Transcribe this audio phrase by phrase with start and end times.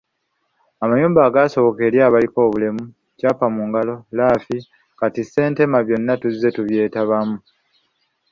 [0.83, 2.83] Amayumba agasoboka eri abaliko obulemu,
[3.17, 4.57] Kyapa mungalo, Lafi,
[4.99, 7.37] kati Ssentema byonna tuzze tubyetabamu.